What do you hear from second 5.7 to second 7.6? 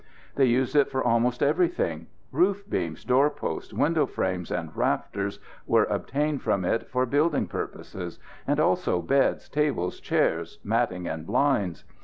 obtained from it for building